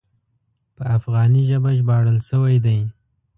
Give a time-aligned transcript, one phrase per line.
[0.75, 2.79] په افغاني ژبه ژباړل شوی دی.